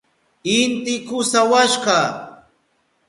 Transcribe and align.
Inti 0.59 0.95
kusawashka. 1.07 1.97